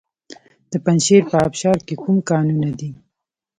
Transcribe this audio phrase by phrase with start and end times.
[0.71, 2.89] د پنجشیر په ابشار کې کوم کانونه دي؟